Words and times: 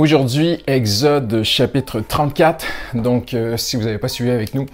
Aujourd'hui, 0.00 0.62
Exode 0.66 1.42
chapitre 1.42 2.00
34. 2.00 2.64
Donc, 2.94 3.34
euh, 3.34 3.58
si 3.58 3.76
vous 3.76 3.82
n'avez 3.82 3.98
pas 3.98 4.08
suivi 4.08 4.30
avec 4.30 4.54
nous, 4.54 4.64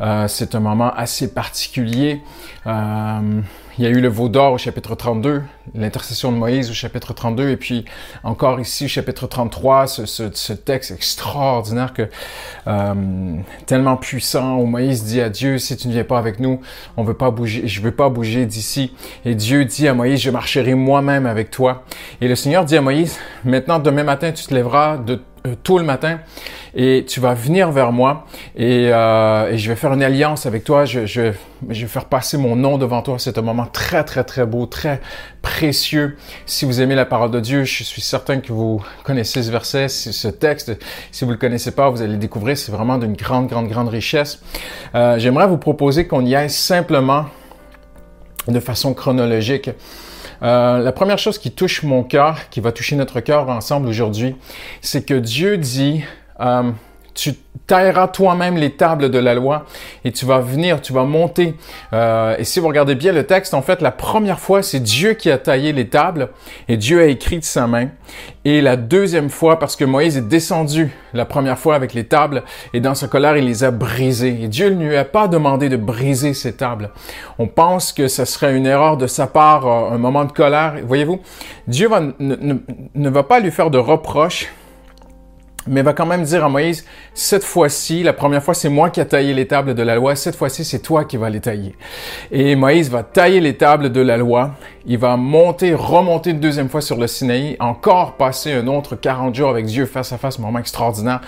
euh, 0.00 0.26
c'est 0.26 0.54
un 0.54 0.60
moment 0.60 0.90
assez 0.94 1.34
particulier. 1.34 2.22
Euh, 2.66 3.42
il 3.78 3.84
y 3.84 3.86
a 3.86 3.90
eu 3.90 4.00
le 4.00 4.08
veau 4.08 4.28
d'or 4.28 4.52
au 4.52 4.58
chapitre 4.58 4.94
32, 4.94 5.42
l'intercession 5.74 6.32
de 6.32 6.36
Moïse 6.36 6.70
au 6.70 6.74
chapitre 6.74 7.12
32, 7.12 7.50
et 7.50 7.56
puis 7.56 7.84
encore 8.24 8.60
ici 8.60 8.86
au 8.86 8.88
chapitre 8.88 9.26
33, 9.26 9.86
ce, 9.86 10.06
ce, 10.06 10.24
ce 10.32 10.52
texte 10.52 10.90
extraordinaire 10.90 11.92
que 11.92 12.08
tellement 13.66 13.96
puissant 13.96 14.56
où 14.56 14.66
Moïse 14.66 15.04
dit 15.04 15.20
à 15.20 15.28
Dieu 15.28 15.58
si 15.58 15.76
tu 15.76 15.88
ne 15.88 15.92
viens 15.92 16.04
pas 16.04 16.18
avec 16.18 16.40
nous, 16.40 16.60
on 16.96 17.04
veut 17.04 17.14
pas 17.14 17.30
bouger, 17.30 17.66
je 17.66 17.80
veux 17.80 17.90
pas 17.90 18.08
bouger 18.08 18.46
d'ici. 18.46 18.92
Et 19.24 19.34
Dieu 19.34 19.64
dit 19.64 19.88
à 19.88 19.94
Moïse 19.94 20.20
je 20.20 20.30
marcherai 20.30 20.74
moi-même 20.74 21.26
avec 21.26 21.50
toi. 21.50 21.84
Et 22.20 22.28
le 22.28 22.36
Seigneur 22.36 22.64
dit 22.64 22.76
à 22.76 22.80
Moïse 22.80 23.18
maintenant 23.44 23.78
demain 23.78 24.04
matin 24.04 24.32
tu 24.32 24.44
te 24.44 24.54
lèveras 24.54 24.98
de 24.98 25.20
euh, 25.46 25.54
tôt 25.62 25.78
le 25.78 25.84
matin 25.84 26.20
et 26.74 27.04
tu 27.06 27.20
vas 27.20 27.34
venir 27.34 27.70
vers 27.70 27.92
moi 27.92 28.26
et, 28.56 28.90
euh, 28.92 29.50
et 29.50 29.58
je 29.58 29.68
vais 29.68 29.76
faire 29.76 29.92
une 29.92 30.02
alliance 30.02 30.46
avec 30.46 30.64
toi. 30.64 30.84
Je, 30.84 31.06
je, 31.06 31.32
je, 31.68 31.80
vais 31.82 31.88
faire 31.88 32.04
passer 32.04 32.36
mon 32.36 32.56
nom 32.56 32.78
devant 32.78 33.02
toi. 33.02 33.16
C'est 33.18 33.38
un 33.38 33.42
moment 33.42 33.66
très, 33.66 34.04
très, 34.04 34.24
très 34.24 34.46
beau, 34.46 34.66
très 34.66 35.00
précieux. 35.42 36.16
Si 36.46 36.64
vous 36.64 36.80
aimez 36.80 36.94
la 36.94 37.06
parole 37.06 37.30
de 37.30 37.40
Dieu, 37.40 37.64
je 37.64 37.84
suis 37.84 38.02
certain 38.02 38.40
que 38.40 38.52
vous 38.52 38.82
connaissez 39.04 39.42
ce 39.42 39.50
verset, 39.50 39.88
ce 39.88 40.28
texte. 40.28 40.72
Si 41.12 41.24
vous 41.24 41.30
le 41.30 41.36
connaissez 41.36 41.72
pas, 41.72 41.90
vous 41.90 42.02
allez 42.02 42.12
le 42.12 42.18
découvrir. 42.18 42.56
C'est 42.56 42.72
vraiment 42.72 42.98
d'une 42.98 43.14
grande, 43.14 43.48
grande, 43.48 43.68
grande 43.68 43.88
richesse. 43.88 44.40
Euh, 44.94 45.18
J'aimerais 45.18 45.48
vous 45.48 45.58
proposer 45.58 46.06
qu'on 46.06 46.24
y 46.24 46.34
aille 46.34 46.50
simplement 46.50 47.26
de 48.48 48.60
façon 48.60 48.94
chronologique. 48.94 49.70
Euh, 50.42 50.78
la 50.78 50.92
première 50.92 51.18
chose 51.18 51.38
qui 51.38 51.50
touche 51.50 51.82
mon 51.82 52.02
cœur, 52.02 52.48
qui 52.50 52.60
va 52.60 52.72
toucher 52.72 52.96
notre 52.96 53.20
cœur 53.20 53.48
ensemble 53.48 53.88
aujourd'hui, 53.88 54.36
c'est 54.80 55.04
que 55.04 55.14
Dieu 55.14 55.58
dit, 55.58 56.02
euh, 56.40 56.70
tu 57.14 57.34
tailleras 57.66 58.08
toi-même 58.08 58.56
les 58.56 58.72
tables 58.72 59.10
de 59.10 59.18
la 59.18 59.34
loi 59.34 59.64
et 60.04 60.12
tu 60.12 60.26
vas 60.26 60.40
venir, 60.40 60.80
tu 60.80 60.92
vas 60.92 61.04
monter. 61.04 61.54
Euh, 61.92 62.34
et 62.38 62.44
si 62.44 62.60
vous 62.60 62.68
regardez 62.68 62.94
bien 62.94 63.12
le 63.12 63.24
texte, 63.24 63.54
en 63.54 63.62
fait, 63.62 63.80
la 63.82 63.90
première 63.90 64.40
fois, 64.40 64.62
c'est 64.62 64.80
Dieu 64.80 65.14
qui 65.14 65.30
a 65.30 65.38
taillé 65.38 65.72
les 65.72 65.88
tables 65.88 66.30
et 66.68 66.76
Dieu 66.76 67.00
a 67.00 67.06
écrit 67.06 67.38
de 67.38 67.44
sa 67.44 67.66
main. 67.66 67.88
Et 68.44 68.60
la 68.60 68.76
deuxième 68.76 69.28
fois, 69.28 69.58
parce 69.58 69.76
que 69.76 69.84
Moïse 69.84 70.16
est 70.16 70.28
descendu 70.28 70.90
la 71.12 71.24
première 71.24 71.58
fois 71.58 71.74
avec 71.74 71.94
les 71.94 72.04
tables 72.04 72.42
et 72.72 72.80
dans 72.80 72.94
sa 72.94 73.06
colère, 73.06 73.36
il 73.36 73.44
les 73.44 73.64
a 73.64 73.70
brisées. 73.70 74.42
Et 74.42 74.48
Dieu 74.48 74.70
ne 74.70 74.88
lui 74.88 74.96
a 74.96 75.04
pas 75.04 75.28
demandé 75.28 75.68
de 75.68 75.76
briser 75.76 76.34
ces 76.34 76.54
tables. 76.54 76.90
On 77.38 77.46
pense 77.46 77.92
que 77.92 78.08
ce 78.08 78.24
serait 78.24 78.56
une 78.56 78.66
erreur 78.66 78.96
de 78.96 79.06
sa 79.06 79.26
part, 79.26 79.66
euh, 79.66 79.94
un 79.94 79.98
moment 79.98 80.24
de 80.24 80.32
colère. 80.32 80.74
Voyez-vous, 80.84 81.20
Dieu 81.66 81.88
ne, 82.18 82.56
ne 82.94 83.10
va 83.10 83.22
pas 83.22 83.40
lui 83.40 83.50
faire 83.50 83.70
de 83.70 83.78
reproches 83.78 84.50
mais 85.66 85.82
va 85.82 85.92
quand 85.92 86.06
même 86.06 86.22
dire 86.22 86.44
à 86.44 86.48
Moïse, 86.48 86.84
cette 87.12 87.44
fois-ci, 87.44 88.02
la 88.02 88.12
première 88.12 88.42
fois, 88.42 88.54
c'est 88.54 88.70
moi 88.70 88.88
qui 88.88 89.00
ai 89.00 89.06
taillé 89.06 89.34
les 89.34 89.46
tables 89.46 89.74
de 89.74 89.82
la 89.82 89.94
loi, 89.94 90.16
cette 90.16 90.36
fois-ci, 90.36 90.64
c'est 90.64 90.78
toi 90.78 91.04
qui 91.04 91.16
vas 91.18 91.28
les 91.28 91.40
tailler. 91.40 91.76
Et 92.32 92.56
Moïse 92.56 92.90
va 92.90 93.02
tailler 93.02 93.40
les 93.40 93.56
tables 93.56 93.92
de 93.92 94.00
la 94.00 94.16
loi, 94.16 94.52
il 94.86 94.96
va 94.96 95.16
monter, 95.16 95.74
remonter 95.74 96.30
une 96.30 96.40
deuxième 96.40 96.70
fois 96.70 96.80
sur 96.80 96.96
le 96.96 97.06
Sinaï, 97.06 97.56
encore 97.60 98.16
passer 98.16 98.52
un 98.52 98.66
autre 98.68 98.96
40 98.96 99.34
jours 99.34 99.50
avec 99.50 99.66
Dieu 99.66 99.84
face 99.84 100.12
à 100.12 100.18
face, 100.18 100.38
moment 100.38 100.58
extraordinaire. 100.58 101.20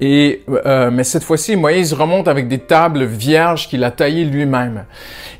Et, 0.00 0.42
euh, 0.48 0.90
mais 0.90 1.04
cette 1.04 1.22
fois-ci, 1.22 1.56
Moïse 1.56 1.92
remonte 1.92 2.28
avec 2.28 2.48
des 2.48 2.58
tables 2.58 3.04
vierges 3.04 3.68
qu'il 3.68 3.84
a 3.84 3.90
taillées 3.90 4.24
lui-même. 4.24 4.84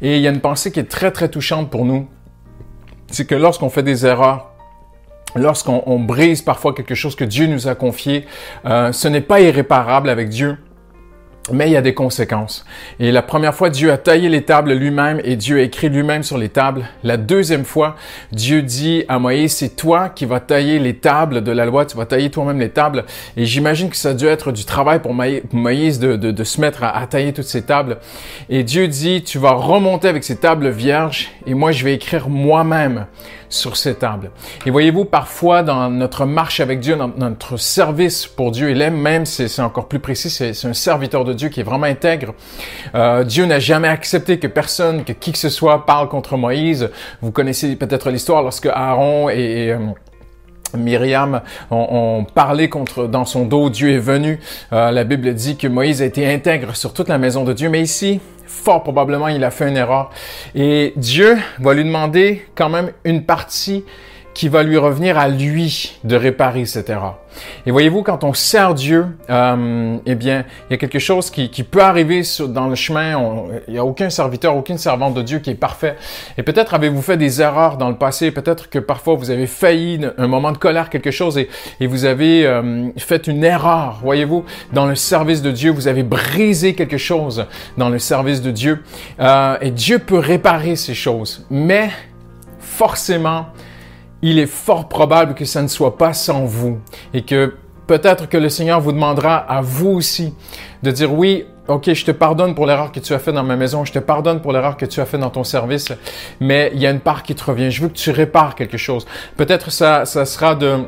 Et 0.02 0.16
il 0.16 0.22
y 0.22 0.28
a 0.28 0.30
une 0.30 0.40
pensée 0.40 0.70
qui 0.70 0.80
est 0.80 0.90
très, 0.90 1.10
très 1.10 1.28
touchante 1.28 1.70
pour 1.70 1.84
nous. 1.84 2.06
C'est 3.10 3.26
que 3.26 3.34
lorsqu'on 3.34 3.70
fait 3.70 3.82
des 3.82 4.04
erreurs, 4.04 4.55
lorsqu'on 5.34 5.98
brise 5.98 6.42
parfois 6.42 6.74
quelque 6.74 6.94
chose 6.94 7.16
que 7.16 7.24
Dieu 7.24 7.46
nous 7.46 7.68
a 7.68 7.74
confié, 7.74 8.26
euh, 8.64 8.92
ce 8.92 9.08
n'est 9.08 9.20
pas 9.20 9.40
irréparable 9.40 10.08
avec 10.08 10.28
Dieu. 10.28 10.56
Mais 11.52 11.68
il 11.68 11.72
y 11.72 11.76
a 11.76 11.82
des 11.82 11.94
conséquences. 11.94 12.64
Et 12.98 13.12
la 13.12 13.22
première 13.22 13.54
fois, 13.54 13.70
Dieu 13.70 13.92
a 13.92 13.98
taillé 13.98 14.28
les 14.28 14.42
tables 14.42 14.72
lui-même 14.72 15.20
et 15.22 15.36
Dieu 15.36 15.58
a 15.58 15.62
écrit 15.62 15.88
lui-même 15.88 16.24
sur 16.24 16.38
les 16.38 16.48
tables. 16.48 16.88
La 17.04 17.16
deuxième 17.16 17.64
fois, 17.64 17.94
Dieu 18.32 18.62
dit 18.62 19.04
à 19.06 19.20
Moïse, 19.20 19.52
c'est 19.52 19.76
toi 19.76 20.08
qui 20.08 20.24
vas 20.24 20.40
tailler 20.40 20.80
les 20.80 20.96
tables 20.96 21.44
de 21.44 21.52
la 21.52 21.64
loi, 21.64 21.86
tu 21.86 21.96
vas 21.96 22.04
tailler 22.04 22.30
toi-même 22.30 22.58
les 22.58 22.70
tables. 22.70 23.04
Et 23.36 23.44
j'imagine 23.44 23.90
que 23.90 23.96
ça 23.96 24.08
a 24.08 24.14
dû 24.14 24.26
être 24.26 24.50
du 24.50 24.64
travail 24.64 24.98
pour 24.98 25.14
Moïse 25.14 26.00
de, 26.00 26.16
de, 26.16 26.32
de 26.32 26.44
se 26.44 26.60
mettre 26.60 26.82
à, 26.82 26.96
à, 26.96 27.06
tailler 27.06 27.32
toutes 27.32 27.44
ces 27.44 27.62
tables. 27.62 27.98
Et 28.48 28.64
Dieu 28.64 28.88
dit, 28.88 29.22
tu 29.22 29.38
vas 29.38 29.52
remonter 29.52 30.08
avec 30.08 30.24
ces 30.24 30.36
tables 30.36 30.68
vierges 30.68 31.30
et 31.46 31.54
moi 31.54 31.70
je 31.70 31.84
vais 31.84 31.94
écrire 31.94 32.28
moi-même 32.28 33.06
sur 33.48 33.76
ces 33.76 33.94
tables. 33.94 34.30
Et 34.64 34.70
voyez-vous, 34.70 35.04
parfois 35.04 35.62
dans 35.62 35.90
notre 35.90 36.24
marche 36.24 36.60
avec 36.60 36.80
Dieu, 36.80 36.96
dans 36.96 37.10
notre 37.16 37.56
service 37.56 38.26
pour 38.26 38.50
Dieu, 38.50 38.70
il 38.70 38.80
aime 38.82 38.96
même, 38.96 39.26
c'est 39.26 39.60
encore 39.60 39.88
plus 39.88 39.98
précis, 39.98 40.30
c'est 40.30 40.66
un 40.66 40.72
serviteur 40.72 41.24
de 41.24 41.32
Dieu 41.32 41.48
qui 41.48 41.60
est 41.60 41.64
vraiment 41.64 41.86
intègre. 41.86 42.34
Euh, 42.94 43.24
Dieu 43.24 43.46
n'a 43.46 43.58
jamais 43.58 43.88
accepté 43.88 44.38
que 44.38 44.46
personne, 44.46 45.04
que 45.04 45.12
qui 45.12 45.32
que 45.32 45.38
ce 45.38 45.48
soit 45.48 45.86
parle 45.86 46.08
contre 46.08 46.36
Moïse. 46.36 46.90
Vous 47.20 47.32
connaissez 47.32 47.76
peut-être 47.76 48.10
l'histoire 48.10 48.42
lorsque 48.42 48.66
Aaron 48.66 49.28
et, 49.28 49.70
euh, 49.70 49.78
Myriam 50.76 51.40
ont, 51.70 52.24
parlé 52.34 52.68
contre 52.68 53.06
dans 53.06 53.24
son 53.24 53.44
dos, 53.44 53.70
Dieu 53.70 53.90
est 53.90 53.98
venu. 53.98 54.38
Euh, 54.72 54.90
la 54.90 55.04
Bible 55.04 55.34
dit 55.34 55.56
que 55.56 55.66
Moïse 55.66 56.02
a 56.02 56.04
été 56.04 56.32
intègre 56.32 56.76
sur 56.76 56.92
toute 56.92 57.08
la 57.08 57.18
maison 57.18 57.44
de 57.44 57.52
Dieu, 57.52 57.68
mais 57.68 57.82
ici, 57.82 58.20
fort 58.46 58.82
probablement, 58.82 59.28
il 59.28 59.44
a 59.44 59.50
fait 59.50 59.68
une 59.68 59.76
erreur. 59.76 60.10
Et 60.54 60.92
Dieu 60.96 61.36
va 61.58 61.74
lui 61.74 61.84
demander 61.84 62.46
quand 62.54 62.68
même 62.68 62.92
une 63.04 63.24
partie 63.24 63.84
qui 64.36 64.50
va 64.50 64.62
lui 64.62 64.76
revenir 64.76 65.16
à 65.16 65.28
lui 65.28 65.96
de 66.04 66.14
réparer 66.14 66.66
cette 66.66 66.90
erreur. 66.90 67.16
Et 67.64 67.70
voyez-vous, 67.70 68.02
quand 68.02 68.22
on 68.22 68.34
sert 68.34 68.74
Dieu, 68.74 69.06
euh, 69.30 69.96
eh 70.04 70.14
bien, 70.14 70.44
il 70.68 70.72
y 70.72 70.74
a 70.74 70.76
quelque 70.76 70.98
chose 70.98 71.30
qui, 71.30 71.48
qui 71.48 71.62
peut 71.62 71.80
arriver 71.80 72.20
dans 72.50 72.68
le 72.68 72.74
chemin. 72.74 73.18
il 73.66 73.72
n'y 73.72 73.78
a 73.78 73.84
aucun 73.84 74.10
serviteur, 74.10 74.54
aucune 74.54 74.76
servante 74.76 75.14
de 75.14 75.22
Dieu 75.22 75.38
qui 75.38 75.48
est 75.48 75.54
parfait. 75.54 75.96
Et 76.36 76.42
peut-être 76.42 76.74
avez-vous 76.74 77.00
fait 77.00 77.16
des 77.16 77.40
erreurs 77.40 77.78
dans 77.78 77.88
le 77.88 77.96
passé. 77.96 78.30
Peut-être 78.30 78.68
que 78.68 78.78
parfois 78.78 79.14
vous 79.14 79.30
avez 79.30 79.46
failli 79.46 80.06
un 80.18 80.26
moment 80.26 80.52
de 80.52 80.58
colère, 80.58 80.90
quelque 80.90 81.10
chose, 81.10 81.38
et, 81.38 81.48
et 81.80 81.86
vous 81.86 82.04
avez 82.04 82.46
euh, 82.46 82.90
fait 82.98 83.28
une 83.28 83.42
erreur. 83.42 84.00
Voyez-vous, 84.02 84.44
dans 84.74 84.84
le 84.84 84.96
service 84.96 85.40
de 85.40 85.50
Dieu, 85.50 85.70
vous 85.70 85.88
avez 85.88 86.02
brisé 86.02 86.74
quelque 86.74 86.98
chose 86.98 87.46
dans 87.78 87.88
le 87.88 87.98
service 87.98 88.42
de 88.42 88.50
Dieu. 88.50 88.82
Euh, 89.18 89.56
et 89.62 89.70
Dieu 89.70 89.98
peut 89.98 90.18
réparer 90.18 90.76
ces 90.76 90.92
choses. 90.92 91.46
Mais 91.48 91.88
forcément, 92.60 93.46
il 94.22 94.38
est 94.38 94.46
fort 94.46 94.88
probable 94.88 95.34
que 95.34 95.44
ça 95.44 95.62
ne 95.62 95.68
soit 95.68 95.96
pas 95.96 96.12
sans 96.12 96.44
vous 96.44 96.78
et 97.14 97.22
que 97.22 97.54
peut-être 97.86 98.28
que 98.28 98.36
le 98.36 98.48
Seigneur 98.48 98.80
vous 98.80 98.92
demandera 98.92 99.36
à 99.36 99.60
vous 99.60 99.90
aussi 99.90 100.34
de 100.82 100.90
dire 100.90 101.12
oui, 101.12 101.44
OK, 101.68 101.92
je 101.92 102.04
te 102.04 102.12
pardonne 102.12 102.54
pour 102.54 102.66
l'erreur 102.66 102.92
que 102.92 103.00
tu 103.00 103.12
as 103.12 103.18
fait 103.18 103.32
dans 103.32 103.42
ma 103.42 103.56
maison, 103.56 103.84
je 103.84 103.92
te 103.92 103.98
pardonne 103.98 104.40
pour 104.40 104.52
l'erreur 104.52 104.76
que 104.76 104.86
tu 104.86 105.00
as 105.00 105.06
fait 105.06 105.18
dans 105.18 105.30
ton 105.30 105.44
service, 105.44 105.92
mais 106.40 106.70
il 106.74 106.80
y 106.80 106.86
a 106.86 106.90
une 106.90 107.00
part 107.00 107.22
qui 107.22 107.34
te 107.34 107.44
revient. 107.44 107.70
Je 107.70 107.82
veux 107.82 107.88
que 107.88 107.96
tu 107.96 108.10
répares 108.10 108.54
quelque 108.54 108.76
chose. 108.76 109.06
Peut-être 109.36 109.70
ça, 109.70 110.04
ça 110.04 110.24
sera 110.24 110.54
de 110.54 110.84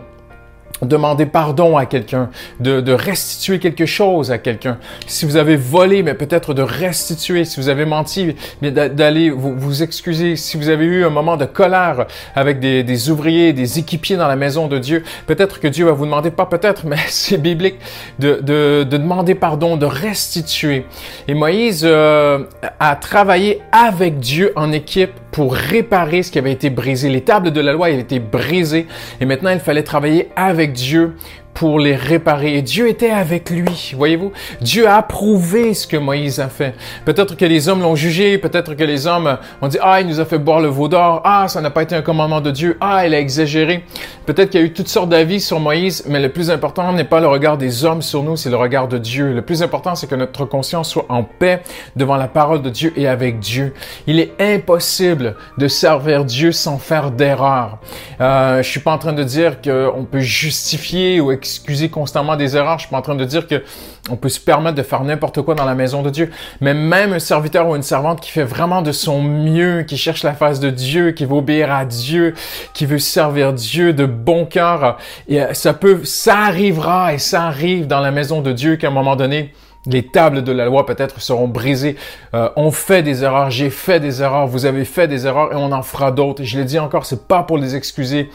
demander 0.82 1.26
pardon 1.26 1.76
à 1.76 1.86
quelqu'un, 1.86 2.30
de, 2.60 2.80
de, 2.80 2.92
restituer 2.92 3.58
quelque 3.58 3.86
chose 3.86 4.30
à 4.30 4.38
quelqu'un. 4.38 4.78
Si 5.06 5.24
vous 5.24 5.36
avez 5.36 5.56
volé, 5.56 6.02
mais 6.02 6.14
peut-être 6.14 6.54
de 6.54 6.62
restituer. 6.62 7.44
Si 7.44 7.60
vous 7.60 7.68
avez 7.68 7.84
menti, 7.84 8.36
d'aller 8.62 9.30
vous, 9.30 9.54
vous, 9.56 9.82
excuser. 9.82 10.36
Si 10.36 10.56
vous 10.56 10.68
avez 10.68 10.84
eu 10.84 11.04
un 11.04 11.10
moment 11.10 11.36
de 11.36 11.44
colère 11.44 12.06
avec 12.34 12.60
des, 12.60 12.82
des, 12.82 13.10
ouvriers, 13.10 13.52
des 13.52 13.78
équipiers 13.78 14.16
dans 14.16 14.28
la 14.28 14.36
maison 14.36 14.68
de 14.68 14.78
Dieu, 14.78 15.02
peut-être 15.26 15.60
que 15.60 15.68
Dieu 15.68 15.86
va 15.86 15.92
vous 15.92 16.04
demander, 16.04 16.30
pas 16.30 16.46
peut-être, 16.46 16.86
mais 16.86 16.96
c'est 17.08 17.38
biblique, 17.38 17.76
de, 18.18 18.40
de, 18.42 18.84
de, 18.84 18.96
demander 18.96 19.34
pardon, 19.34 19.76
de 19.76 19.86
restituer. 19.86 20.86
Et 21.26 21.34
Moïse 21.34 21.82
euh, 21.84 22.44
a 22.80 22.96
travaillé 22.96 23.60
avec 23.72 24.18
Dieu 24.18 24.52
en 24.56 24.72
équipe 24.72 25.12
pour 25.38 25.54
réparer 25.54 26.24
ce 26.24 26.32
qui 26.32 26.40
avait 26.40 26.50
été 26.50 26.68
brisé. 26.68 27.08
Les 27.08 27.20
tables 27.20 27.52
de 27.52 27.60
la 27.60 27.72
loi, 27.72 27.90
elles 27.90 28.00
étaient 28.00 28.18
brisées 28.18 28.88
et 29.20 29.24
maintenant 29.24 29.50
il 29.50 29.60
fallait 29.60 29.84
travailler 29.84 30.30
avec 30.34 30.72
Dieu 30.72 31.14
pour 31.58 31.80
les 31.80 31.96
réparer. 31.96 32.54
Et 32.54 32.62
Dieu 32.62 32.88
était 32.88 33.10
avec 33.10 33.50
lui, 33.50 33.92
voyez-vous. 33.96 34.30
Dieu 34.60 34.86
a 34.86 34.98
approuvé 34.98 35.74
ce 35.74 35.88
que 35.88 35.96
Moïse 35.96 36.38
a 36.38 36.48
fait. 36.48 36.72
Peut-être 37.04 37.36
que 37.36 37.44
les 37.44 37.68
hommes 37.68 37.82
l'ont 37.82 37.96
jugé, 37.96 38.38
peut-être 38.38 38.74
que 38.74 38.84
les 38.84 39.08
hommes 39.08 39.38
ont 39.60 39.66
dit, 39.66 39.78
ah, 39.82 40.00
il 40.00 40.06
nous 40.06 40.20
a 40.20 40.24
fait 40.24 40.38
boire 40.38 40.60
le 40.60 40.68
veau 40.68 40.86
d'or, 40.86 41.20
ah, 41.24 41.48
ça 41.48 41.60
n'a 41.60 41.70
pas 41.70 41.82
été 41.82 41.96
un 41.96 42.02
commandement 42.02 42.40
de 42.40 42.52
Dieu, 42.52 42.76
ah, 42.80 43.04
il 43.04 43.12
a 43.12 43.18
exagéré. 43.18 43.82
Peut-être 44.24 44.50
qu'il 44.50 44.60
y 44.60 44.62
a 44.62 44.66
eu 44.66 44.72
toutes 44.72 44.88
sortes 44.88 45.08
d'avis 45.08 45.40
sur 45.40 45.58
Moïse, 45.58 46.04
mais 46.06 46.20
le 46.20 46.28
plus 46.28 46.50
important 46.52 46.92
n'est 46.92 47.02
pas 47.02 47.18
le 47.18 47.26
regard 47.26 47.58
des 47.58 47.84
hommes 47.84 48.02
sur 48.02 48.22
nous, 48.22 48.36
c'est 48.36 48.50
le 48.50 48.56
regard 48.56 48.86
de 48.86 48.98
Dieu. 48.98 49.32
Le 49.32 49.42
plus 49.42 49.60
important, 49.60 49.96
c'est 49.96 50.06
que 50.06 50.14
notre 50.14 50.44
conscience 50.44 50.88
soit 50.90 51.06
en 51.08 51.24
paix 51.24 51.62
devant 51.96 52.16
la 52.16 52.28
parole 52.28 52.62
de 52.62 52.70
Dieu 52.70 52.92
et 52.94 53.08
avec 53.08 53.40
Dieu. 53.40 53.74
Il 54.06 54.20
est 54.20 54.34
impossible 54.38 55.34
de 55.56 55.66
servir 55.66 56.24
Dieu 56.24 56.52
sans 56.52 56.78
faire 56.78 57.10
d'erreur. 57.10 57.78
Euh, 58.20 58.62
je 58.62 58.68
suis 58.70 58.80
pas 58.80 58.92
en 58.92 58.98
train 58.98 59.12
de 59.12 59.24
dire 59.24 59.60
qu'on 59.60 60.04
peut 60.04 60.20
justifier 60.20 61.20
ou 61.20 61.32
excuser 61.48 61.88
constamment 61.88 62.36
des 62.36 62.56
erreurs. 62.56 62.78
Je 62.78 62.84
suis 62.84 62.90
pas 62.90 62.98
en 62.98 63.02
train 63.02 63.14
de 63.14 63.24
dire 63.24 63.46
que 63.46 63.62
on 64.10 64.16
peut 64.16 64.28
se 64.28 64.40
permettre 64.40 64.76
de 64.76 64.82
faire 64.82 65.02
n'importe 65.02 65.40
quoi 65.42 65.54
dans 65.54 65.64
la 65.64 65.74
maison 65.74 66.02
de 66.02 66.10
Dieu. 66.10 66.30
Mais 66.60 66.74
même 66.74 67.12
un 67.12 67.18
serviteur 67.18 67.66
ou 67.68 67.74
une 67.74 67.82
servante 67.82 68.20
qui 68.20 68.30
fait 68.30 68.44
vraiment 68.44 68.82
de 68.82 68.92
son 68.92 69.22
mieux, 69.22 69.82
qui 69.82 69.96
cherche 69.96 70.22
la 70.22 70.34
face 70.34 70.60
de 70.60 70.70
Dieu, 70.70 71.12
qui 71.12 71.24
veut 71.24 71.36
obéir 71.36 71.72
à 71.72 71.84
Dieu, 71.84 72.34
qui 72.74 72.86
veut 72.86 72.98
servir 72.98 73.52
Dieu 73.52 73.92
de 73.92 74.04
bon 74.04 74.44
cœur, 74.44 74.98
euh, 75.30 75.54
ça 75.54 75.72
peut, 75.72 76.04
ça 76.04 76.38
arrivera 76.38 77.14
et 77.14 77.18
ça 77.18 77.44
arrive 77.44 77.86
dans 77.86 78.00
la 78.00 78.10
maison 78.10 78.42
de 78.42 78.52
Dieu 78.52 78.76
qu'à 78.76 78.88
un 78.88 78.90
moment 78.90 79.16
donné, 79.16 79.52
les 79.86 80.06
tables 80.06 80.44
de 80.44 80.52
la 80.52 80.66
loi 80.66 80.84
peut-être 80.84 81.20
seront 81.20 81.48
brisées. 81.48 81.96
Euh, 82.34 82.50
on 82.56 82.70
fait 82.70 83.02
des 83.02 83.24
erreurs, 83.24 83.50
j'ai 83.50 83.70
fait 83.70 84.00
des 84.00 84.22
erreurs, 84.22 84.46
vous 84.46 84.66
avez 84.66 84.84
fait 84.84 85.08
des 85.08 85.26
erreurs 85.26 85.52
et 85.52 85.56
on 85.56 85.72
en 85.72 85.82
fera 85.82 86.10
d'autres. 86.10 86.44
Je 86.44 86.58
l'ai 86.58 86.64
dit 86.64 86.78
encore, 86.78 87.06
c'est 87.06 87.26
pas 87.26 87.42
pour 87.42 87.56
les 87.56 87.74
excuser, 87.74 88.28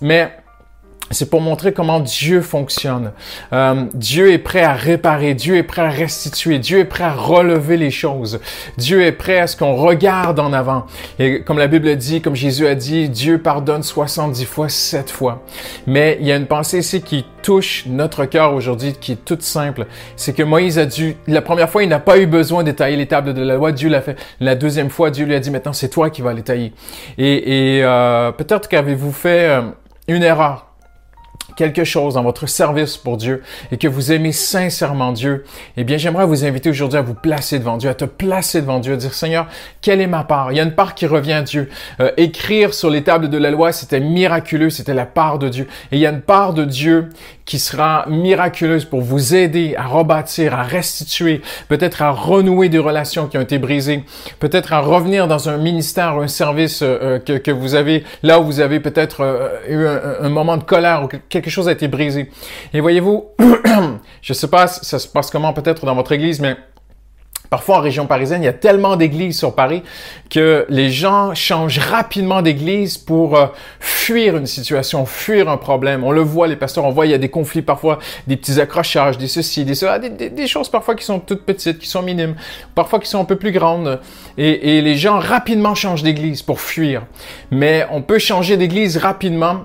mais 0.00 0.32
c'est 1.10 1.28
pour 1.28 1.40
montrer 1.40 1.72
comment 1.72 2.00
Dieu 2.00 2.40
fonctionne. 2.40 3.12
Euh, 3.52 3.84
Dieu 3.94 4.32
est 4.32 4.38
prêt 4.38 4.62
à 4.62 4.72
réparer, 4.72 5.34
Dieu 5.34 5.56
est 5.56 5.62
prêt 5.62 5.82
à 5.82 5.90
restituer, 5.90 6.58
Dieu 6.58 6.78
est 6.78 6.84
prêt 6.86 7.04
à 7.04 7.12
relever 7.12 7.76
les 7.76 7.90
choses. 7.90 8.40
Dieu 8.78 9.02
est 9.02 9.12
prêt 9.12 9.38
à 9.38 9.46
ce 9.46 9.56
qu'on 9.56 9.74
regarde 9.74 10.40
en 10.40 10.52
avant. 10.52 10.86
Et 11.18 11.42
comme 11.42 11.58
la 11.58 11.66
Bible 11.66 11.94
dit, 11.96 12.20
comme 12.20 12.34
Jésus 12.34 12.66
a 12.66 12.74
dit, 12.74 13.08
Dieu 13.08 13.38
pardonne 13.38 13.82
70 13.82 14.44
fois, 14.44 14.68
7 14.68 15.10
fois. 15.10 15.42
Mais 15.86 16.16
il 16.20 16.26
y 16.26 16.32
a 16.32 16.36
une 16.36 16.46
pensée 16.46 16.78
ici 16.78 17.02
qui 17.02 17.26
touche 17.42 17.84
notre 17.86 18.24
cœur 18.24 18.54
aujourd'hui, 18.54 18.94
qui 18.98 19.12
est 19.12 19.24
toute 19.24 19.42
simple. 19.42 19.86
C'est 20.16 20.32
que 20.32 20.42
Moïse 20.42 20.78
a 20.78 20.86
dû, 20.86 21.16
la 21.26 21.42
première 21.42 21.68
fois, 21.68 21.82
il 21.82 21.90
n'a 21.90 22.00
pas 22.00 22.18
eu 22.18 22.26
besoin 22.26 22.64
de 22.64 22.70
tailler 22.70 22.96
les 22.96 23.06
tables 23.06 23.34
de 23.34 23.42
la 23.42 23.56
loi, 23.56 23.72
Dieu 23.72 23.90
l'a 23.90 24.00
fait. 24.00 24.16
La 24.40 24.54
deuxième 24.54 24.88
fois, 24.88 25.10
Dieu 25.10 25.26
lui 25.26 25.34
a 25.34 25.40
dit, 25.40 25.50
maintenant 25.50 25.74
c'est 25.74 25.90
toi 25.90 26.08
qui 26.08 26.22
vas 26.22 26.32
les 26.32 26.42
tailler. 26.42 26.72
Et, 27.18 27.76
et 27.76 27.84
euh, 27.84 28.32
peut-être 28.32 28.68
qu'avez-vous 28.68 29.12
fait 29.12 29.50
euh, 29.50 29.62
une 30.08 30.22
erreur 30.22 30.73
quelque 31.56 31.84
chose 31.84 32.14
dans 32.14 32.22
votre 32.22 32.46
service 32.46 32.96
pour 32.96 33.16
Dieu 33.16 33.42
et 33.70 33.78
que 33.78 33.88
vous 33.88 34.12
aimez 34.12 34.32
sincèrement 34.32 35.12
Dieu, 35.12 35.44
eh 35.76 35.84
bien, 35.84 35.96
j'aimerais 35.96 36.26
vous 36.26 36.44
inviter 36.44 36.70
aujourd'hui 36.70 36.98
à 36.98 37.02
vous 37.02 37.14
placer 37.14 37.58
devant 37.58 37.76
Dieu, 37.76 37.90
à 37.90 37.94
te 37.94 38.04
placer 38.04 38.60
devant 38.60 38.80
Dieu, 38.80 38.94
à 38.94 38.96
dire, 38.96 39.14
Seigneur, 39.14 39.46
quelle 39.80 40.00
est 40.00 40.06
ma 40.06 40.24
part? 40.24 40.52
Il 40.52 40.56
y 40.56 40.60
a 40.60 40.64
une 40.64 40.74
part 40.74 40.94
qui 40.94 41.06
revient 41.06 41.32
à 41.32 41.42
Dieu. 41.42 41.68
Euh, 42.00 42.10
écrire 42.16 42.74
sur 42.74 42.90
les 42.90 43.02
tables 43.02 43.28
de 43.28 43.38
la 43.38 43.50
loi, 43.50 43.72
c'était 43.72 44.00
miraculeux, 44.00 44.70
c'était 44.70 44.94
la 44.94 45.06
part 45.06 45.38
de 45.38 45.48
Dieu. 45.48 45.66
Et 45.92 45.96
il 45.96 46.00
y 46.00 46.06
a 46.06 46.10
une 46.10 46.22
part 46.22 46.54
de 46.54 46.64
Dieu 46.64 47.10
qui 47.46 47.58
sera 47.58 48.06
miraculeuse 48.08 48.84
pour 48.84 49.02
vous 49.02 49.34
aider 49.34 49.74
à 49.76 49.86
rebâtir, 49.86 50.54
à 50.54 50.62
restituer, 50.62 51.42
peut-être 51.68 52.02
à 52.02 52.10
renouer 52.10 52.68
des 52.68 52.78
relations 52.78 53.26
qui 53.26 53.36
ont 53.38 53.42
été 53.42 53.58
brisées, 53.58 54.04
peut-être 54.38 54.72
à 54.72 54.80
revenir 54.80 55.28
dans 55.28 55.48
un 55.48 55.58
ministère, 55.58 56.18
un 56.18 56.28
service 56.28 56.82
euh, 56.82 57.18
euh, 57.28 57.38
que, 57.38 57.50
vous 57.50 57.74
avez, 57.74 58.04
là 58.22 58.40
où 58.40 58.44
vous 58.44 58.60
avez 58.60 58.80
peut-être 58.80 59.22
eu 59.68 59.86
un, 59.86 60.28
moment 60.28 60.56
de 60.56 60.64
colère 60.64 61.04
ou 61.04 61.08
quelque 61.08 61.24
quelque 61.28 61.50
chose 61.50 61.68
a 61.68 61.72
été 61.72 61.88
brisé. 61.88 62.30
Et 62.72 62.80
voyez-vous, 62.80 63.26
je 63.38 64.32
ne 64.32 64.34
sais 64.34 64.48
pas, 64.48 64.66
ça 64.66 64.98
se 64.98 65.08
passe 65.08 65.30
comment 65.30 65.52
peut-être 65.52 65.84
dans 65.84 65.94
votre 65.94 66.12
église, 66.12 66.40
mais 66.40 66.56
Parfois, 67.54 67.76
en 67.76 67.82
région 67.82 68.06
parisienne, 68.06 68.42
il 68.42 68.46
y 68.46 68.48
a 68.48 68.52
tellement 68.52 68.96
d'églises 68.96 69.38
sur 69.38 69.54
Paris 69.54 69.84
que 70.28 70.66
les 70.70 70.90
gens 70.90 71.36
changent 71.36 71.78
rapidement 71.78 72.42
d'église 72.42 72.98
pour 72.98 73.36
euh, 73.36 73.46
fuir 73.78 74.36
une 74.36 74.46
situation, 74.46 75.06
fuir 75.06 75.48
un 75.48 75.56
problème. 75.56 76.02
On 76.02 76.10
le 76.10 76.20
voit, 76.20 76.48
les 76.48 76.56
pasteurs, 76.56 76.84
on 76.84 76.90
voit, 76.90 77.06
il 77.06 77.12
y 77.12 77.14
a 77.14 77.18
des 77.18 77.28
conflits 77.28 77.62
parfois, 77.62 78.00
des 78.26 78.36
petits 78.36 78.60
accrochages, 78.60 79.18
des 79.18 79.28
ceci, 79.28 79.64
des 79.64 79.76
cela, 79.76 80.00
des, 80.00 80.46
choses 80.48 80.68
parfois 80.68 80.96
qui 80.96 81.04
sont 81.04 81.20
toutes 81.20 81.46
petites, 81.46 81.78
qui 81.78 81.86
sont 81.86 82.02
minimes, 82.02 82.34
parfois 82.74 82.98
qui 82.98 83.08
sont 83.08 83.20
un 83.20 83.24
peu 83.24 83.36
plus 83.36 83.52
grandes. 83.52 84.00
Et, 84.36 84.82
les 84.82 84.96
gens 84.96 85.20
rapidement 85.20 85.76
changent 85.76 86.02
d'église 86.02 86.42
pour 86.42 86.60
fuir. 86.60 87.06
Mais 87.52 87.86
on 87.92 88.02
peut 88.02 88.18
changer 88.18 88.56
d'église 88.56 88.96
rapidement. 88.96 89.60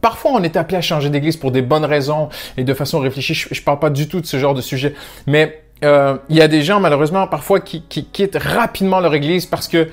parfois, 0.00 0.30
on 0.34 0.42
est 0.44 0.56
appelé 0.56 0.78
à 0.78 0.82
changer 0.82 1.10
d'église 1.10 1.36
pour 1.36 1.50
des 1.50 1.62
bonnes 1.62 1.84
raisons 1.84 2.28
et 2.56 2.62
de 2.62 2.74
façon 2.74 3.00
réfléchie. 3.00 3.34
Je, 3.34 3.48
ne 3.52 3.64
parle 3.64 3.80
pas 3.80 3.90
du 3.90 4.06
tout 4.06 4.20
de 4.20 4.26
ce 4.26 4.38
genre 4.38 4.54
de 4.54 4.60
sujet. 4.60 4.94
Mais 5.26 5.63
euh, 5.82 6.16
il 6.28 6.36
y 6.36 6.40
a 6.40 6.48
des 6.48 6.62
gens 6.62 6.80
malheureusement 6.80 7.26
parfois 7.26 7.60
qui, 7.60 7.82
qui, 7.82 8.04
quittent 8.04 8.38
rapidement 8.40 9.00
leur 9.00 9.14
église 9.14 9.46
parce 9.46 9.68
que 9.68 9.88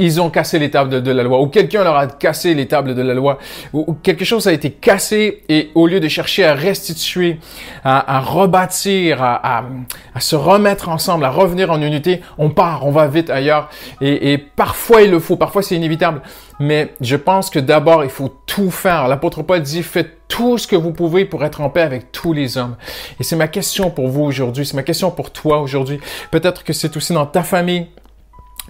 ils 0.00 0.20
ont 0.20 0.30
cassé 0.30 0.58
les 0.58 0.70
tables 0.70 1.02
de, 1.02 1.10
la 1.12 1.22
loi, 1.22 1.40
ou 1.40 1.46
quelqu'un 1.46 1.84
leur 1.84 1.96
a 1.96 2.06
cassé 2.06 2.54
les 2.54 2.66
tables 2.66 2.94
de 2.94 3.02
la 3.02 3.14
loi, 3.14 3.38
ou, 3.72 3.94
quelque 4.02 4.24
chose 4.24 4.48
a 4.48 4.52
été 4.52 4.70
cassé, 4.72 5.42
et 5.48 5.70
au 5.74 5.86
lieu 5.86 6.00
de 6.00 6.08
chercher 6.08 6.44
à 6.44 6.54
restituer, 6.54 7.38
à, 7.84 8.20
rebâtir, 8.20 9.22
à, 9.22 9.64
se 10.18 10.34
remettre 10.34 10.88
ensemble, 10.88 11.24
à 11.24 11.30
revenir 11.30 11.70
en 11.70 11.80
unité, 11.80 12.22
on 12.38 12.50
part, 12.50 12.86
on 12.86 12.90
va 12.90 13.06
vite 13.06 13.30
ailleurs, 13.30 13.68
et, 14.00 14.32
et 14.32 14.38
parfois 14.38 15.02
il 15.02 15.10
le 15.10 15.20
faut, 15.20 15.36
parfois 15.36 15.62
c'est 15.62 15.76
inévitable, 15.76 16.22
mais 16.58 16.92
je 17.00 17.16
pense 17.16 17.50
que 17.50 17.58
d'abord 17.58 18.04
il 18.04 18.10
faut 18.10 18.34
tout 18.46 18.70
faire. 18.70 19.08
L'apôtre 19.08 19.42
Paul 19.42 19.60
dit, 19.62 19.82
faites 19.82 20.20
tout 20.28 20.58
ce 20.58 20.66
que 20.66 20.76
vous 20.76 20.92
pouvez 20.92 21.24
pour 21.24 21.44
être 21.44 21.60
en 21.60 21.70
paix 21.70 21.82
avec 21.82 22.12
tous 22.12 22.32
les 22.32 22.56
hommes. 22.56 22.76
Et 23.18 23.24
c'est 23.24 23.36
ma 23.36 23.48
question 23.48 23.90
pour 23.90 24.08
vous 24.08 24.22
aujourd'hui, 24.22 24.64
c'est 24.64 24.76
ma 24.76 24.82
question 24.82 25.10
pour 25.10 25.32
toi 25.32 25.60
aujourd'hui. 25.60 26.00
Peut-être 26.30 26.62
que 26.62 26.72
c'est 26.72 26.96
aussi 26.96 27.12
dans 27.12 27.26
ta 27.26 27.42
famille, 27.42 27.88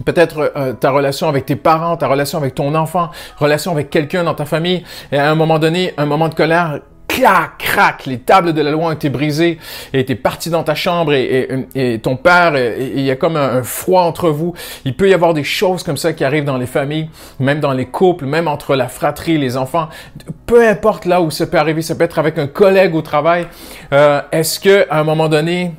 peut-être 0.05 0.51
euh, 0.55 0.73
ta 0.73 0.91
relation 0.91 1.27
avec 1.27 1.45
tes 1.45 1.55
parents, 1.55 1.97
ta 1.97 2.07
relation 2.07 2.37
avec 2.37 2.55
ton 2.55 2.75
enfant, 2.75 3.09
relation 3.37 3.71
avec 3.71 3.89
quelqu'un 3.89 4.23
dans 4.23 4.33
ta 4.33 4.45
famille, 4.45 4.83
et 5.11 5.17
à 5.17 5.29
un 5.29 5.35
moment 5.35 5.59
donné, 5.59 5.93
un 5.97 6.05
moment 6.05 6.29
de 6.29 6.33
colère, 6.33 6.79
clac, 7.15 7.57
crac, 7.57 8.05
les 8.05 8.19
tables 8.19 8.53
de 8.53 8.61
la 8.61 8.71
loi 8.71 8.87
ont 8.87 8.91
été 8.91 9.09
brisées 9.09 9.59
et 9.91 10.05
t'es 10.05 10.15
parti 10.15 10.49
dans 10.49 10.63
ta 10.63 10.75
chambre 10.75 11.13
et, 11.13 11.99
ton 12.01 12.15
père, 12.15 12.55
il 12.55 13.01
y 13.01 13.11
a 13.11 13.15
comme 13.15 13.35
un, 13.35 13.63
froid 13.63 14.03
entre 14.03 14.29
vous. 14.29 14.53
Il 14.85 14.95
peut 14.95 15.09
y 15.09 15.13
avoir 15.13 15.33
des 15.33 15.43
choses 15.43 15.83
comme 15.83 15.97
ça 15.97 16.13
qui 16.13 16.23
arrivent 16.23 16.45
dans 16.45 16.57
les 16.57 16.65
familles, 16.65 17.09
même 17.39 17.59
dans 17.59 17.73
les 17.73 17.85
couples, 17.85 18.25
même 18.25 18.47
entre 18.47 18.75
la 18.75 18.87
fratrie, 18.87 19.37
les 19.37 19.57
enfants. 19.57 19.89
Peu 20.45 20.65
importe 20.67 21.05
là 21.05 21.21
où 21.21 21.31
ça 21.31 21.47
peut 21.47 21.57
arriver, 21.57 21.81
ça 21.81 21.95
peut 21.95 22.03
être 22.03 22.19
avec 22.19 22.37
un 22.37 22.47
collègue 22.47 22.95
au 22.95 23.01
travail. 23.01 23.47
Euh, 23.91 24.21
est-ce 24.31 24.59
que 24.59 24.87
à 24.89 24.99
un 24.99 25.03
moment 25.03 25.27
donné, 25.27 25.73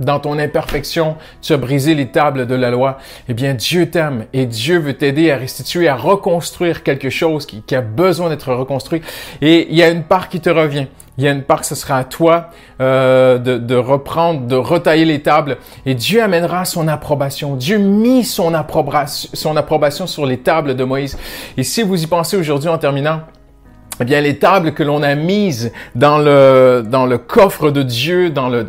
dans 0.00 0.20
ton 0.20 0.38
imperfection, 0.38 1.16
tu 1.42 1.52
as 1.52 1.56
brisé 1.56 1.94
les 1.94 2.08
tables 2.08 2.46
de 2.46 2.54
la 2.54 2.70
loi, 2.70 2.98
eh 3.28 3.34
bien 3.34 3.54
Dieu 3.54 3.90
t'aime 3.90 4.26
et 4.32 4.46
Dieu 4.46 4.78
veut 4.78 4.94
t'aider 4.94 5.30
à 5.30 5.36
restituer, 5.36 5.88
à 5.88 5.96
reconstruire 5.96 6.82
quelque 6.82 7.10
chose 7.10 7.46
qui, 7.46 7.62
a 7.74 7.80
besoin 7.80 8.28
d'être 8.28 8.52
reconstruit. 8.52 9.02
Et 9.40 9.66
il 9.70 9.76
y 9.76 9.82
a 9.82 9.88
une 9.88 10.02
part 10.02 10.28
qui 10.28 10.40
te 10.40 10.50
revient. 10.50 10.86
Il 11.18 11.24
y 11.24 11.28
a 11.28 11.30
une 11.32 11.42
part 11.42 11.60
que 11.60 11.66
ce 11.66 11.74
sera 11.74 11.96
à 11.96 12.04
toi 12.04 12.50
euh, 12.80 13.38
de, 13.38 13.56
de, 13.56 13.74
reprendre, 13.74 14.42
de 14.42 14.54
retailler 14.54 15.06
les 15.06 15.22
tables. 15.22 15.56
Et 15.86 15.94
Dieu 15.94 16.22
amènera 16.22 16.66
son 16.66 16.88
approbation. 16.88 17.56
Dieu 17.56 17.78
mit 17.78 18.24
son 18.24 18.52
approbation, 18.52 19.30
son 19.32 19.56
approbation 19.56 20.06
sur 20.06 20.26
les 20.26 20.38
tables 20.38 20.76
de 20.76 20.84
Moïse. 20.84 21.16
Et 21.56 21.62
si 21.62 21.82
vous 21.82 22.02
y 22.02 22.06
pensez 22.06 22.36
aujourd'hui 22.36 22.68
en 22.68 22.76
terminant, 22.76 23.22
eh 24.00 24.04
bien, 24.04 24.20
les 24.20 24.38
tables 24.38 24.72
que 24.72 24.82
l'on 24.82 25.02
a 25.02 25.14
mises 25.14 25.72
dans 25.94 26.18
le, 26.18 26.84
dans 26.86 27.06
le 27.06 27.18
coffre 27.18 27.70
de 27.70 27.82
Dieu, 27.82 28.30
dans 28.30 28.48
le, 28.48 28.66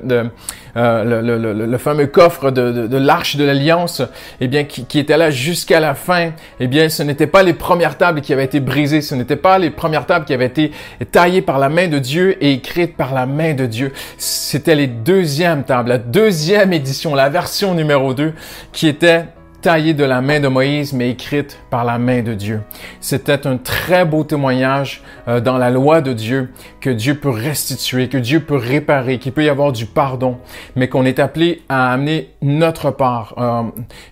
euh, 0.78 1.22
le, 1.22 1.38
le, 1.38 1.66
le, 1.66 1.78
fameux 1.78 2.06
coffre 2.08 2.52
de, 2.52 2.88
de, 2.88 2.98
l'arche 2.98 3.36
de 3.36 3.44
l'alliance, 3.44 4.02
eh 4.40 4.48
bien, 4.48 4.64
qui, 4.64 4.86
qui 4.86 5.00
était 5.00 5.18
là 5.18 5.32
jusqu'à 5.32 5.80
la 5.80 5.96
fin, 5.96 6.32
eh 6.60 6.68
bien, 6.68 6.88
ce 6.88 7.04
n'étaient 7.04 7.28
pas 7.28 7.44
les 7.44 7.54
premières 7.54 7.98
tables 7.98 8.22
qui 8.22 8.32
avaient 8.32 8.46
été 8.46 8.60
brisées, 8.60 9.02
ce 9.02 9.16
n'étaient 9.16 9.36
pas 9.36 9.58
les 9.58 9.70
premières 9.70 10.06
tables 10.06 10.26
qui 10.26 10.34
avaient 10.34 10.46
été 10.46 10.72
taillées 11.12 11.42
par 11.42 11.60
la 11.60 11.70
main 11.70 11.88
de 11.88 12.00
Dieu 12.00 12.42
et 12.44 12.54
écrites 12.54 12.96
par 12.96 13.14
la 13.14 13.26
main 13.26 13.54
de 13.54 13.66
Dieu. 13.66 13.92
C'était 14.18 14.76
les 14.76 14.88
deuxièmes 14.88 15.64
tables, 15.64 15.90
la 15.90 15.98
deuxième 15.98 16.74
édition, 16.74 17.16
la 17.16 17.30
version 17.30 17.74
numéro 17.74 18.14
2, 18.14 18.34
qui 18.72 18.88
était 18.88 19.26
taillée 19.68 19.94
de 19.94 20.06
la 20.06 20.22
main 20.22 20.40
de 20.40 20.48
Moïse, 20.48 20.94
mais 20.94 21.10
écrite 21.10 21.60
par 21.70 21.84
la 21.84 21.98
main 21.98 22.22
de 22.22 22.34
Dieu. 22.34 22.62
C'était 23.02 23.46
un 23.46 23.58
très 23.58 24.06
beau 24.06 24.24
témoignage 24.24 25.02
euh, 25.28 25.42
dans 25.42 25.58
la 25.58 25.70
loi 25.70 26.00
de 26.00 26.14
Dieu 26.14 26.54
que 26.88 26.94
Dieu 26.94 27.16
peut 27.16 27.30
restituer, 27.30 28.08
que 28.08 28.18
Dieu 28.18 28.40
peut 28.40 28.56
réparer, 28.56 29.20
qu'il 29.20 29.34
peut 29.34 29.44
y 29.44 29.50
avoir 29.50 29.74
du 29.74 29.86
pardon, 29.86 30.38
mais 30.78 30.88
qu'on 30.88 31.04
est 31.04 31.20
appelé 31.20 31.62
à 31.68 31.92
amener 31.92 32.30
notre 32.42 32.92
part. 32.92 33.34
Euh, 33.38 33.64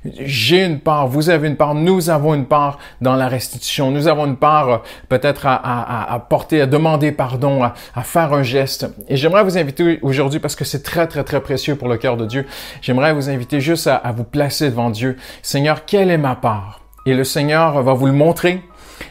j'ai 0.03 0.65
une 0.65 0.81
part, 0.81 1.07
vous 1.07 1.29
avez 1.29 1.47
une 1.47 1.55
part, 1.55 1.73
nous 1.73 2.09
avons 2.09 2.33
une 2.33 2.47
part 2.47 2.79
dans 2.99 3.15
la 3.15 3.29
restitution. 3.29 3.91
Nous 3.91 4.09
avons 4.09 4.25
une 4.25 4.35
part 4.35 4.69
euh, 4.69 4.77
peut-être 5.07 5.45
à, 5.45 5.55
à, 5.55 6.13
à, 6.13 6.19
porter, 6.19 6.59
à 6.59 6.65
demander 6.65 7.13
pardon, 7.13 7.63
à, 7.63 7.75
à 7.95 8.03
faire 8.03 8.33
un 8.33 8.43
geste. 8.43 8.87
Et 9.07 9.15
j'aimerais 9.15 9.45
vous 9.45 9.57
inviter 9.57 9.99
aujourd'hui, 10.01 10.41
parce 10.41 10.57
que 10.57 10.65
c'est 10.65 10.83
très, 10.83 11.07
très, 11.07 11.23
très 11.23 11.39
précieux 11.39 11.77
pour 11.77 11.87
le 11.87 11.95
cœur 11.95 12.17
de 12.17 12.25
Dieu, 12.25 12.45
j'aimerais 12.81 13.13
vous 13.13 13.29
inviter 13.29 13.61
juste 13.61 13.87
à, 13.87 13.95
à 13.95 14.11
vous 14.11 14.25
placer 14.25 14.69
devant 14.69 14.89
Dieu 14.89 15.15
Seigneur, 15.43 15.85
quelle 15.85 16.11
est 16.11 16.17
ma 16.17 16.35
part? 16.35 16.81
Et 17.05 17.13
le 17.13 17.23
Seigneur 17.23 17.81
va 17.83 17.93
vous 17.93 18.07
le 18.07 18.11
montrer. 18.11 18.61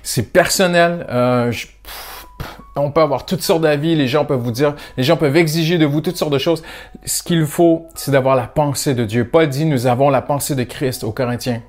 C'est 0.03 0.35
personnel. 0.35 1.07
Euh, 1.09 1.51
on 2.77 2.91
peut 2.91 3.01
avoir 3.01 3.25
toutes 3.25 3.43
sortes 3.43 3.63
d'avis, 3.63 3.95
les 3.95 4.09
gens 4.09 4.25
peuvent 4.25 4.41
vous 4.41 4.51
dire, 4.51 4.75
les 4.97 5.05
gens 5.05 5.17
peuvent 5.17 5.37
exiger 5.37 5.79
de 5.79 5.87
vous 5.87 6.01
toutes 6.01 6.17
sortes 6.17 6.33
de 6.33 6.39
choses. 6.39 6.63
Ce 7.05 7.23
qu'il 7.23 7.47
faut, 7.47 7.87
c'est 7.95 8.11
d'avoir 8.11 8.37
la 8.37 8.47
pensée 8.47 8.95
de 8.95 9.05
Dieu. 9.05 9.29
Paul 9.29 9.49
dit, 9.49 9.65
nous 9.65 9.87
avons 9.87 10.11
la 10.11 10.23
pensée 10.23 10.55
de 10.55 10.65
Christ 10.65 11.05
aux 11.05 11.13
Corinthiens. 11.13 11.63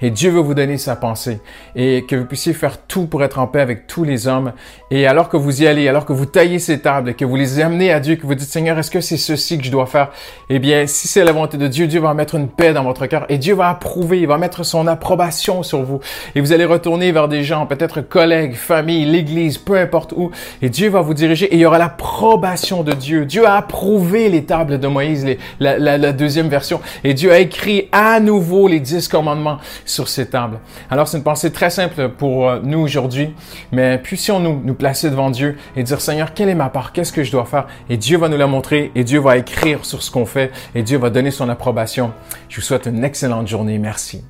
Et 0.00 0.10
Dieu 0.10 0.30
veut 0.30 0.40
vous 0.40 0.54
donner 0.54 0.78
sa 0.78 0.96
pensée 0.96 1.40
et 1.74 2.04
que 2.08 2.16
vous 2.16 2.24
puissiez 2.24 2.52
faire 2.52 2.78
tout 2.78 3.06
pour 3.06 3.22
être 3.24 3.38
en 3.38 3.46
paix 3.46 3.60
avec 3.60 3.86
tous 3.86 4.04
les 4.04 4.28
hommes. 4.28 4.52
Et 4.90 5.06
alors 5.06 5.28
que 5.28 5.36
vous 5.36 5.62
y 5.62 5.66
allez, 5.66 5.88
alors 5.88 6.04
que 6.04 6.12
vous 6.12 6.26
taillez 6.26 6.58
ces 6.58 6.80
tables, 6.80 7.14
que 7.14 7.24
vous 7.24 7.36
les 7.36 7.60
amenez 7.60 7.92
à 7.92 8.00
Dieu, 8.00 8.16
que 8.16 8.26
vous 8.26 8.34
dites 8.34 8.48
Seigneur, 8.48 8.78
est-ce 8.78 8.90
que 8.90 9.00
c'est 9.00 9.16
ceci 9.16 9.58
que 9.58 9.64
je 9.64 9.70
dois 9.70 9.86
faire? 9.86 10.10
Eh 10.48 10.58
bien, 10.58 10.86
si 10.86 11.08
c'est 11.08 11.24
la 11.24 11.32
volonté 11.32 11.56
de 11.56 11.66
Dieu, 11.66 11.86
Dieu 11.86 12.00
va 12.00 12.14
mettre 12.14 12.34
une 12.34 12.48
paix 12.48 12.72
dans 12.72 12.84
votre 12.84 13.06
cœur 13.06 13.26
et 13.28 13.38
Dieu 13.38 13.54
va 13.54 13.68
approuver, 13.70 14.20
il 14.20 14.26
va 14.26 14.38
mettre 14.38 14.64
son 14.64 14.86
approbation 14.86 15.62
sur 15.62 15.82
vous. 15.82 16.00
Et 16.34 16.40
vous 16.40 16.52
allez 16.52 16.64
retourner 16.64 17.12
vers 17.12 17.28
des 17.28 17.44
gens, 17.44 17.66
peut-être 17.66 18.00
collègues, 18.00 18.54
famille, 18.54 19.04
l'église, 19.04 19.58
peu 19.58 19.76
importe 19.76 20.12
où. 20.16 20.30
Et 20.62 20.68
Dieu 20.68 20.88
va 20.88 21.00
vous 21.00 21.14
diriger 21.14 21.46
et 21.46 21.54
il 21.54 21.60
y 21.60 21.66
aura 21.66 21.78
l'approbation 21.78 22.82
de 22.82 22.92
Dieu. 22.92 23.24
Dieu 23.24 23.46
a 23.46 23.56
approuvé 23.56 24.28
les 24.28 24.44
tables 24.44 24.78
de 24.78 24.88
Moïse, 24.88 25.26
la 25.60 26.12
deuxième 26.12 26.48
version. 26.48 26.80
Et 27.04 27.14
Dieu 27.14 27.32
a 27.32 27.38
écrit 27.38 27.88
à 27.92 28.20
nouveau 28.20 28.68
les 28.68 28.80
dix 28.80 29.08
commandements 29.08 29.58
sur 29.84 30.08
ces 30.08 30.26
tables. 30.26 30.58
Alors, 30.90 31.08
c'est 31.08 31.16
une 31.16 31.22
pensée 31.22 31.52
très 31.52 31.70
simple 31.70 32.10
pour 32.10 32.48
euh, 32.48 32.60
nous 32.62 32.78
aujourd'hui, 32.78 33.34
mais 33.72 33.98
puissions-nous 33.98 34.62
nous 34.64 34.74
placer 34.74 35.10
devant 35.10 35.30
Dieu 35.30 35.56
et 35.76 35.82
dire, 35.82 36.00
Seigneur, 36.00 36.34
quelle 36.34 36.48
est 36.48 36.54
ma 36.54 36.68
part? 36.68 36.92
Qu'est-ce 36.92 37.12
que 37.12 37.24
je 37.24 37.32
dois 37.32 37.44
faire? 37.44 37.66
Et 37.88 37.96
Dieu 37.96 38.18
va 38.18 38.28
nous 38.28 38.38
la 38.38 38.46
montrer 38.46 38.92
et 38.94 39.04
Dieu 39.04 39.20
va 39.20 39.36
écrire 39.36 39.84
sur 39.84 40.02
ce 40.02 40.10
qu'on 40.10 40.26
fait 40.26 40.50
et 40.74 40.82
Dieu 40.82 40.98
va 40.98 41.10
donner 41.10 41.30
son 41.30 41.48
approbation. 41.48 42.12
Je 42.48 42.56
vous 42.56 42.62
souhaite 42.62 42.86
une 42.86 43.04
excellente 43.04 43.48
journée. 43.48 43.78
Merci. 43.78 44.24